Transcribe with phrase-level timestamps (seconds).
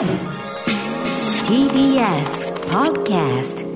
[0.00, 0.08] TBS
[2.70, 3.66] Podcast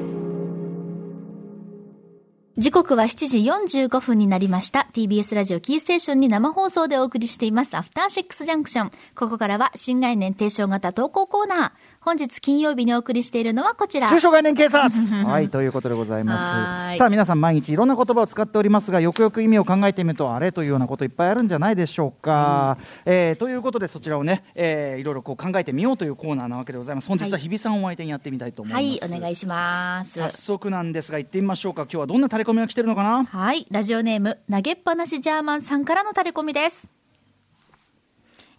[2.56, 4.88] 時刻は7時45分になりました。
[4.94, 7.76] TBS ラジオキーステーションに生放送でお送りしています。
[7.76, 8.90] アフターシックスジャンクション。
[9.14, 11.72] ここからは新概念提唱型投稿コーナー。
[12.04, 14.08] 本日金曜日にお送りしているのはこちら。
[14.08, 14.90] 中小概念警察
[15.24, 16.98] はい、ということでございはます。
[16.98, 22.76] さあ、皆さん毎日いろんな言葉を使っておりますが、よくよく意味を考えてみると、あれというようなこといっぱいあるんじゃないでしょうか。
[23.06, 27.08] えーということで、そちらをね、えーいろいろこう考えてみようというコーナーなわけでございます。
[27.08, 29.14] 本日は日比さんを相手にやってみたいと思いはいま、す。
[29.14, 30.18] お願いします。
[30.18, 31.82] 早速なんですが、行ってみましょうか。
[31.82, 33.24] 今日はどんなタレコミが来てるのかな？
[33.24, 33.66] はい。
[33.70, 36.88] ラジオネーム、投げっぱなしジャーマンさんからのタレコミです。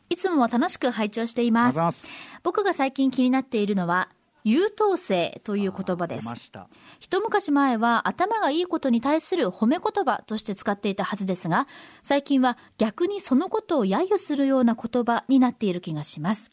[0.09, 2.08] いつも楽しく拝聴しています。
[2.44, 4.09] 僕が最近気になっているのは、
[4.44, 6.27] 優等生という言葉です。
[7.00, 11.68] 一昔前は頭がいいことに対する褒め言葉として使っていたはずですが、
[12.04, 16.52] 最近は逆にそのことを揶揄するような言葉になっている気がします。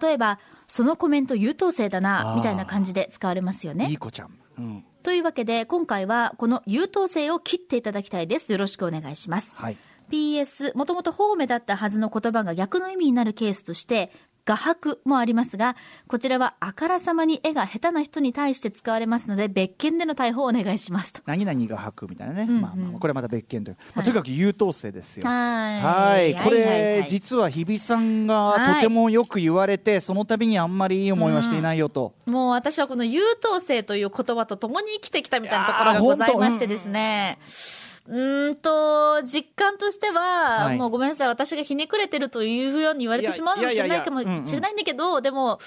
[0.00, 0.38] 例えば、
[0.68, 3.88] そのコメント優等生だあな、ーみたいな感じで使われますよね。
[3.88, 4.38] いい子ちゃん。
[4.58, 4.84] うん。
[5.02, 8.52] というわけで、今回はこの優等生を切っていただきたいです。
[8.52, 9.56] よろしくお願いします。
[9.56, 9.78] はい。
[10.12, 14.12] PS、もともと褒めだったはずの言葉が逆の意味になるケースとして、
[14.44, 15.76] 画伯もありますが、
[16.08, 21.22] こちらはあからさまに絵が下手な人に対して使われますので、別件での逮捕をお願いしますと。
[21.26, 22.44] 何々が吐くみたいなね。
[22.44, 23.76] んうんまあまあ、これはまた別件という。
[23.78, 25.26] まあ、はいとにかく優等生ですよ。
[25.26, 32.14] はいはい、これ、実は日比さんがはいとてもよく言われて、その度にあんまりいい思いはしていないよと。
[32.26, 37.38] もう私はこの優等生という言葉と共に生きてきたみたいなところがございましてですね。
[37.40, 45.60] うーんと、実感としては、はいもうごめんなさい、私がひねくれてるというように言われてしまうかもしれないかもいやいやいやうんうんしれないんだけど、でも、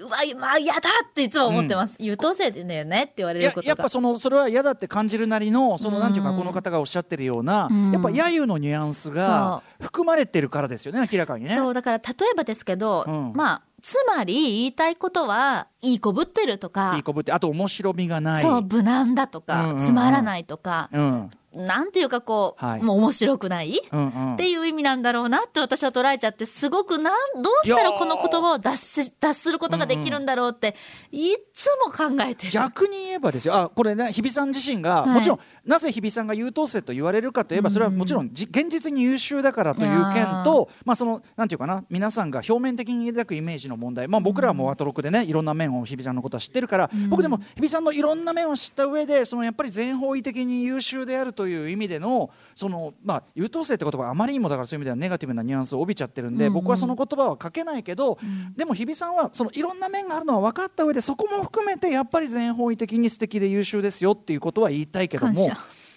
[0.00, 1.96] うわ、まあ、嫌だっていつも思ってます。
[2.00, 3.68] 優等生だよねって言われいやることが。
[3.68, 11.54] やっぱそのそれは嫌だって感じるなりのそのなんていうかうんこの方がおっしゃってるようなうんやっぱ揶揄のニュアンスが含まれてるからですよね明らかにね。
[11.54, 18.42] そう、だから例えばですけど、うんまあ、つまり言いたいことは、いい子ぶってるとかいい、子ぶってあと面白みがない。
[18.42, 22.82] そう、無難だとか、うんうんうんつまらないとか、うんなんていうかこう、はい。
[22.82, 24.32] もう面白くない、うんうん。
[24.34, 30.74] っていう意味なんだろうなって私は捉えちゃって、すごくなん、どうしたらこの言葉を脱し脱することができるんだろうって、
[31.12, 32.52] いつも考えてる。
[32.52, 33.54] 逆に言えばですよ。
[33.54, 35.10] あこれね日比さん自身が、はい。
[35.10, 44.08] もちろんなぜ日比さんが優等生と言われるかといえばそれはもちろんじ現実に優秀だからという件とまあそのなんていうかな皆さんが表面的に抱くイメージの問題。
[44.08, 58.18] まあ僕らはもうアトロクでねいろんな面を日比さんのことは知ってるから、僕でも日比さんのいろんな面を知った上でそのやっぱり全方位的に優秀であるという意味でのそのまあ優等生って言葉はあまりにもだからそういう意味ではネガティブなニュアンスを帯びちゃってるんで、僕はその言葉は書けないけど、
[58.56, 65.50] でも日比さんはそのいろんな面があるのは分かった上でそこも含めてやっぱり全方位的に素敵で優秀ですよっていうことは言いたいけども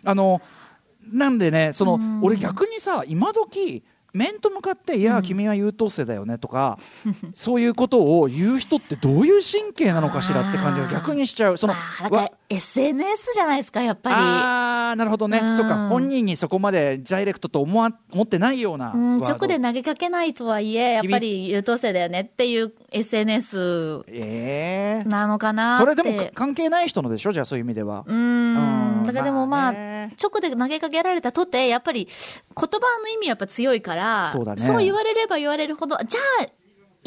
[0.03, 0.41] あの
[1.11, 2.23] なんでねその、うん。
[2.23, 6.77] 俺逆にさ今時面と向かって「いや君は優等生だよね」とか、
[7.35, 11.57] そういうことを言う人ってどういう神経なのかしらって感じが逆にしちゃう。
[11.57, 15.53] そのあ SNS じゃないですか、やっぱあーなるほどね、うん。
[15.55, 15.89] そうか。
[15.89, 18.99] 本人にそこまでダイレクトと思わ思ってないようなり。
[18.99, 25.77] うん、直で投げかけないとはいえ、やっぱり優等生だよねっていう SNS ええなのかな。
[25.77, 27.33] それでもか関係ない人のでしょ？
[27.33, 28.05] じゃあそういう意味では。
[28.07, 28.86] うーん。
[29.07, 32.13] うんだからでもまあ、直で投げかけられたとて、やっぱり言
[32.55, 34.41] 葉の意味やっぱ強いから、そ
[34.75, 36.49] う言われれば言われるほど、じゃあ、い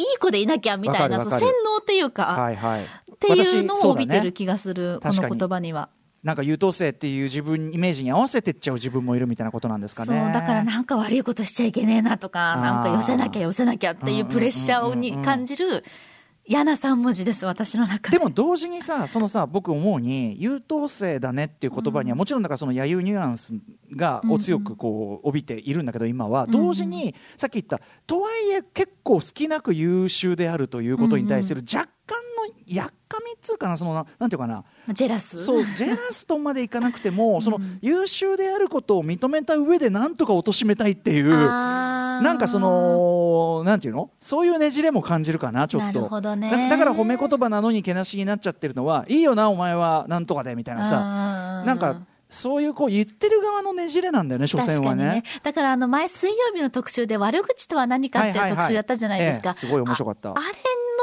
[0.03, 2.83] い子でいなきゃみたいな、そう洗脳っていうか、はいはい。
[2.83, 2.87] っ
[3.19, 5.91] ていうの私を帯びてる気がする、この言葉には。
[6.22, 10.31] なんか優等生っていう自分イメージに合わせてっちゃう自分もいるみたいなことなんですかそう、ね。
[10.34, 15.83] だからなんか悪いことしちゃいけねえなとか、なんか寄せなきゃ寄せなきゃっていうプレッシャーに感じる
[16.47, 18.19] 嫌な三文字です、私の中で。
[18.19, 23.55] でも同時にさ、そのさ、僕思うに、優等生だねっていう言葉には、もちろんだからその揶揄ニュアンス
[23.95, 35.45] が、を強くこう、帯びているんだけど、今は、同時に、さっき言った、とはいえ結構好きなく優秀であるということに対する若干のやっかみっつうかな、そのな、なんていうかな、ジェラス？
[35.45, 44.11] そう、ジェラスとまでいかなくても、その優秀であることを認めた上で、なんとか貶めたいっていう、なんかその、なんていうの？
[44.21, 45.99] そういうねじれも感じるかな、ちょっと。
[46.01, 46.51] なるほどね。
[46.51, 52.03] だだから褒め言葉なのにけなしになっちゃってるのは、いいよな、お前はなんとかで、みたいなさ、なんか、
[52.33, 55.04] そういうこう言ってる側のねじれなんだよね、所詮はね。
[55.04, 55.22] ね。
[55.43, 59.48] だからあの前水曜日の特集で悪口とは何かっていう特集やったじゃないですか。
[59.48, 59.54] ええ。
[59.57, 60.28] すごい面白かった。
[60.28, 60.53] ああれの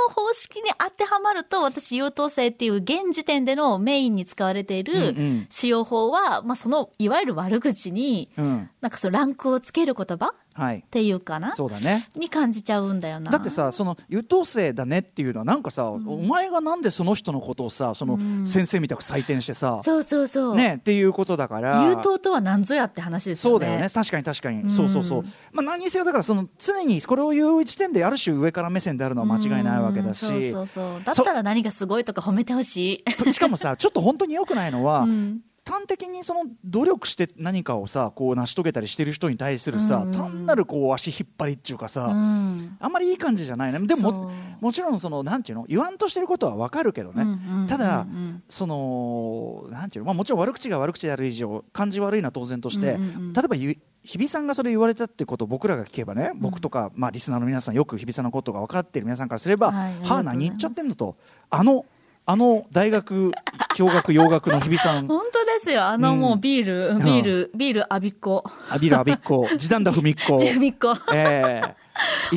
[0.09, 8.69] 方式に当てはまると、私優等生っていう現時点でのメインに使われているん使用法は、まあその、いわゆる悪口に、うん。
[8.81, 12.04] なんかそのランクをつける言葉はいっていうかな、そうだね。
[12.15, 13.31] に感じちゃうんだよな。
[13.31, 20.56] だってさその優等生だねっていうのはなんかさ、お前がなんでその人のことをさその先生みたく採点してさ、そうそうそう。
[20.56, 21.83] ねっていうことだから。
[21.86, 23.54] 優等とは何ぞやって話ですよね。
[23.54, 23.89] そうだよね。
[23.89, 31.04] 確かに確かに、そうそうそう、まあ、何にせよだからその常にこれを言う時点である種上から目線であるのは間違いないわけだし、うんそうそうそう。
[31.04, 33.33] だったら何がすごいとか褒めてほしい。
[33.33, 40.12] しかもさちょっと本当に良くないのは、うん端的にその努力して何かをさこう成し遂げたりしてる人に対するさ、うん。
[40.14, 42.78] 単なるこう足引っ張りっていうかさ、うん。
[42.80, 43.80] あんまりいい感じじゃないね。
[43.86, 44.31] でも
[44.62, 45.66] もちろんそのなんていうの？
[45.68, 53.34] 言わんとしてることはわかるけどね、ただ、うんそのなんていうの、まあ、もちろん悪口が悪口である以上感じ悪いのは当然として、うんうんうん。
[53.34, 61.18] 例えばゆ日比さんがそれ言われたってことを僕らが聞けばね、僕とか、まあ、リスナーの皆さんよく日比さんのことが分かっている皆さんからすれば、はいはあ何言っちゃってんのと。
[61.50, 61.86] あの
[62.29, 63.31] あの大学
[63.75, 65.85] 教学洋学の日比さん本当ですよ。
[65.85, 68.44] あのもうビール、んビール、ビール、あびっこ。
[68.69, 70.94] アビルアビッコジダンダフミッコ ジェミッコ。
[71.13, 71.87] えーい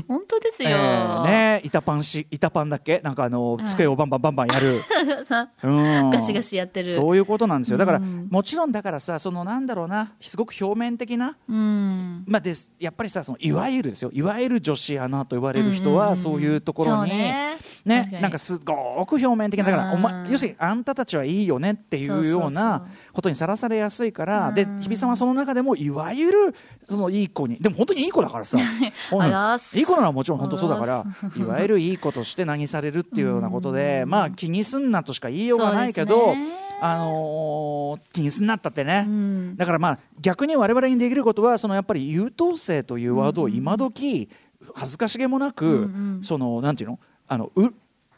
[0.06, 0.76] 本当ですえよ。
[0.78, 3.00] ーね板パンし板パンだっけ？
[3.02, 3.66] なんかあのはい。
[3.66, 4.80] 机をバンバンバンバンやる、
[5.24, 5.70] さう。
[5.70, 6.10] ん。
[6.10, 6.94] ガシガシやってる。
[6.94, 7.78] そういうことなんですよ。
[7.78, 8.28] だから、うん。
[8.30, 12.24] もちろんだからさそのなんだろうなすごく表面的なうん。
[12.26, 14.10] まあ、ですやっぱりさそのいわゆるですよ。
[14.12, 16.08] いわゆる女子アナと呼ばれる人は、うん。
[16.08, 17.58] うんうんそういうところにね。
[17.84, 19.92] ねなんかすごく表面的なだから、うん。
[19.94, 24.80] お前要するにあんたたちはいいよねっていうようなことにさらされやすいから、でうん。
[24.80, 26.54] 日比さんはその中でもいわゆる
[26.88, 28.58] そのいい子にでも本当にいい子だからさ。
[29.12, 31.04] うんあらっすいい子なのはもちろん本当そうだかあら
[31.36, 36.34] いわゆるいい子として何されるっていうようなことで、まあ気にすんなとしか言いようがないけど、
[36.80, 39.04] あのー気にすんなったってね。
[39.06, 39.56] うん。
[39.56, 44.28] だからまあ逆に我々にできることはそのやっぱり優等生というワードを今時
[44.74, 45.76] 恥ずかしげもなく、うんう
[46.20, 46.24] ん。
[46.24, 47.00] そのなんていうの？
[47.26, 47.62] あのう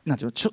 [0.05, 0.33] なんていうの？
[0.33, 0.53] ちょ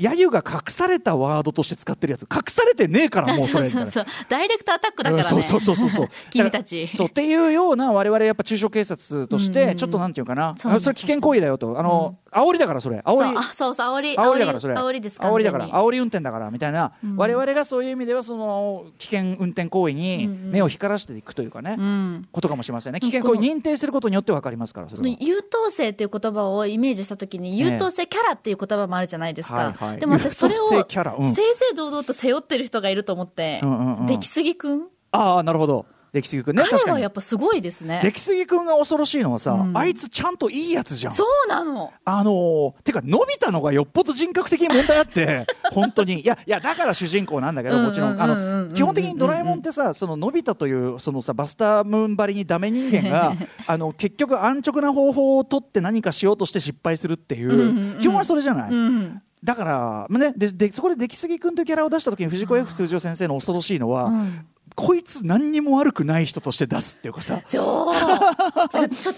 [0.00, 2.22] 揶揄が隠されたワードとして使ってるやつ。
[2.22, 3.68] 隠されてねえからもうそれ。
[3.68, 4.04] そうそうそう。
[4.30, 5.36] ダイレクトアタックだからね。
[5.36, 6.08] うんそうそうそうそう。
[6.30, 6.88] 君たち。
[6.94, 9.68] そうっていうような我々やっぱ中小警察としうんうん。
[9.68, 11.78] てちょっとなんていうかな、そうねあそれ危険行為だよと。
[11.78, 12.98] あの、煽りだからそれ。
[12.98, 13.18] 煽り。
[13.18, 14.14] そうあ、そうそう、煽り。
[14.16, 14.74] 煽りだからそれ。
[14.74, 15.68] 煽りです、煽りだから。
[15.68, 17.16] 煽り運転だからみたいな、うん。
[17.16, 20.50] 我々がそういう意味ではその危険運転行為にうんうん。
[20.52, 22.28] 目を光らせていくというかね、うん。
[22.32, 23.00] ことかもしれませんね。
[23.00, 25.16] 危険行為認定することによって分かりますからそれは。
[25.20, 29.54] 優等生っていう言葉をイメージしたときに、優等生キャラっていう言葉もあるじゃないですか。
[29.54, 31.32] はいはいでも私それを、正々
[31.76, 34.88] 堂々と背負ってる人がいると思って、うんうんうん出来すぎくん？
[35.12, 35.86] ああなるほど。
[36.12, 36.82] 出来すぎ君ね確かに。
[36.82, 38.00] 彼はやっぱすごいですね。
[38.02, 39.76] 出来すぎ君が恐ろしいのはさ、うん。
[39.76, 41.12] あいつちゃんといいやつじゃん。
[41.12, 41.92] そうなの。
[42.04, 46.20] あのーてか伸びたのがよっぽど人格的に問題あって 本当に。
[46.20, 48.20] いやいやだから主人公なんだけどもちろん。
[48.20, 53.34] あの基本的にドラえもんってさそののび太というそのさバスタームーンばりにダメ人間が
[53.66, 57.98] あの結局安直な方法を取って何かしようとして失敗するっていう,、うんうんうん。
[58.00, 59.22] 基本はそれじゃない、うん。
[59.42, 64.46] だから、まあね、ででそこで出来すぎ君というキャラを出した時に藤子 F 数字先生の恐ろしいのは、うん。
[64.76, 67.92] こいつ何にも悪くない人として出すっていうかさちょっと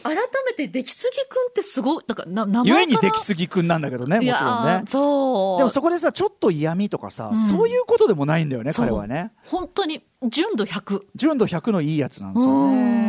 [0.02, 0.16] 改
[0.46, 4.82] めて、出来すぎくんってすごい、なんか、な、名前ゆえに出来すぎ君なんだけどねもちろんね。
[4.84, 5.58] ーそう。
[5.58, 7.36] でもそこでさちょっと嫌味とかさ、うん。
[7.36, 9.32] そういうことでもないんだよね彼はね。
[9.44, 11.02] 本当に、純度100。
[11.14, 13.02] 純度100のいいやつなんですよね。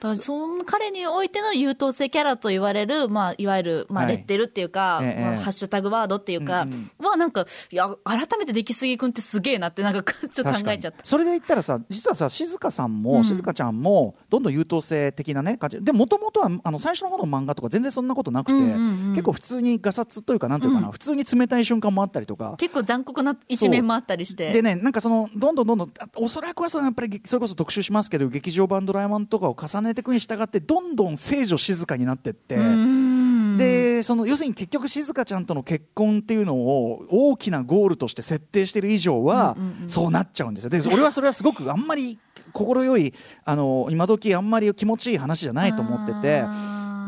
[0.00, 4.16] だからその彼においての優等生キャラと言われる、まあ、いわゆる、まあ、はい。
[4.16, 10.02] レッテルっていうか、ええまあハッシュタグワードっていうか、うんはなんか、いや、改めて出来すぎ君ってすげえなって、なんか、
[10.32, 10.98] ちょっと考えちゃった。
[11.04, 13.24] それで言ったらさ実はさ静香さんも、うん。
[13.24, 15.80] 静香ちゃんもどんどん優等生的なね感じ。
[15.82, 19.12] でもともとはあの最初の方の漫画とか全然そんなことなくて、うんうんうん。
[19.12, 20.92] 結構普通にガサツというかなんていうかな、うん。
[20.92, 22.54] 普通に冷たい瞬間もあったりとか。
[22.58, 24.52] 結構残酷な一面もあったりして。
[24.52, 25.92] でね、なんかそのどんどんどんどん
[26.36, 32.58] そらくはそのやっぱりそれこそ特集しますけど劇場版「ドラえもん」とかを重ねていくに従ってどんどん清女静かになってって。
[33.56, 40.68] でその要するに結局静香ちゃんとの結婚っていうのを大きなゴールとして設定している以上は、そうなっちゃうんですよ。
[40.68, 42.18] で俺はそれはすごくあんまり
[42.52, 43.14] 心よい
[43.46, 46.44] あの今時あんまり気持ちいい話じゃないと思ってて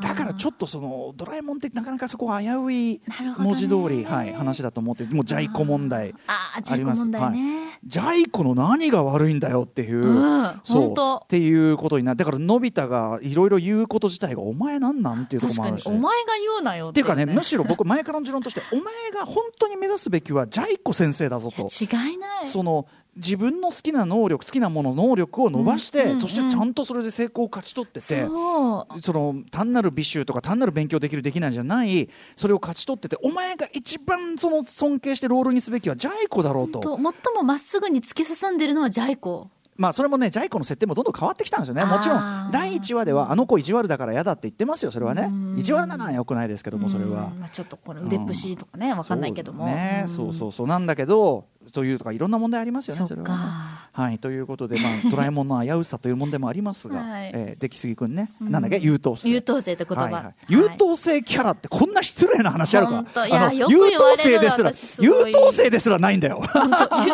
[0.00, 3.00] だからちょっとそのドラえもんってなかなかそこは危うい
[3.38, 7.80] 文字通り、はい、話だと思ってもうジャイコ問題ああ、ジャイコね。
[7.84, 11.24] ジャイコの何が悪いんだよっていう、うんそう。
[11.24, 21.68] っていうことになってだからのび太がいろいろ言うこと自体がお前なんなんっていうところもあるし、お前が言うなよっていうかね、むしろ僕、前からの持論として、お前が本当に目指すべきは、ジャイコ先生だぞと。
[21.68, 22.44] 違いない。
[22.44, 22.86] その
[23.18, 36.80] 自分の好きな能力、好きなもの、能力を伸ばして、うんうんうんそしてちゃんとそれで成功を勝ち取ってて、その単なる美醜とか単なる勉強できるできないじゃないそれを勝ち取っててお前が一番その尊敬してロールにすべきはジャイコだろうと。
[36.80, 37.02] と最
[37.34, 39.50] もまっすぐに突き進んでるのはジャイコ。
[39.78, 41.84] まあそれもねジャイコの設定もどんどん変わってきたんですよね。
[41.84, 45.28] もちろん第1話ではあの子意地悪だから嫌だって言ってますよそれはね。
[45.30, 45.58] うん。
[45.58, 47.30] 意地悪なのはよくないですけどもそれは。
[47.32, 47.40] うん。
[47.40, 49.66] まあ、ちょっとこれ腕っぷしとかね、わかんないけども。
[49.66, 50.08] ねん。
[50.08, 50.66] そうそうそう。
[50.66, 53.88] なんだけどそういうとかいろんな問題ありますよねそは。
[53.92, 57.30] はい、ということで、まあ、 ドラえもんの危うさというもんでもありますが、はい。
[57.34, 59.28] えー出来すぎくんね、なんだっけ、優等生。
[59.28, 60.04] 優等生って言葉。
[60.04, 60.24] はいはい。
[60.24, 60.34] はい。
[60.48, 62.92] 優等生キャラってこんな失礼な話あるか？
[62.92, 66.40] ほんといやあのよく言われる優等生ですら私す優等生ですらないんだよ。
[66.40, 67.06] 確か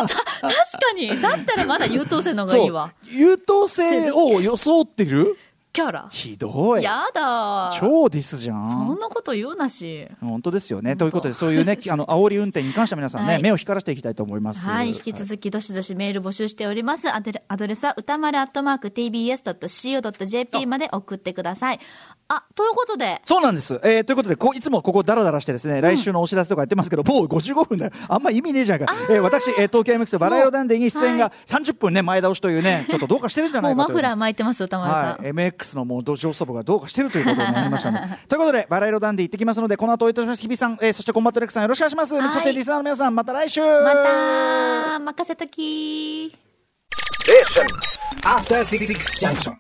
[0.95, 1.21] に。
[1.21, 2.93] だったらまだ優等生の方がいいわ。
[3.11, 5.37] 優等生を装ってる
[5.75, 6.09] キャラ？
[6.13, 6.83] ひどい。
[6.85, 7.71] やだ。
[7.75, 10.07] 超ディスじゃそんんなこと言うなし。
[10.21, 10.95] 本当ですよね。
[10.97, 13.43] ということでそういうね あの煽り運転に関しては皆さんね、はい。
[13.43, 14.67] 目を光らせていきたいと思います。
[14.69, 14.91] はい。
[14.91, 17.13] 引き続き、どしどしメール募集しております。
[17.13, 21.81] アドレアドレスは、歌丸アットマーク tbs.co.jp まで送ってください。
[22.29, 27.93] あ、ということで、そうなんです、えーということでこういつもここダラダラしてですね、来週のお知らせとかやってますけどもう55分だよ。
[28.09, 33.77] あんま意味ねえじゃんか、えー私、えー東京 MX バラ色ダンディに出演が30分ね前倒しというねちょっとどうかしてるんじゃなもいう。
[33.85, 35.03] かとマフラー巻いてます、歌丸さん。
[35.03, 38.21] はい、MX のもう上層部がどうかしてるということになりましたね。
[38.29, 42.15] ということで、バラ色ダンディ行ってきますので、この後おいとまします、日比さん、えーそしてコンバット REC さん、よろしくお願いします。
[42.15, 46.45] はいそしてリスナーの皆さん、また来週また、任せときー。
[48.23, 48.87] After Six
[49.21, 49.53] Junction.